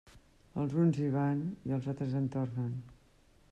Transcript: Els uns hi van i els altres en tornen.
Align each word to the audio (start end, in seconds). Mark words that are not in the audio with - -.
Els 0.61 0.73
uns 0.83 0.97
hi 1.03 1.09
van 1.17 1.45
i 1.71 1.75
els 1.79 1.91
altres 1.93 2.17
en 2.23 2.27
tornen. 2.39 2.75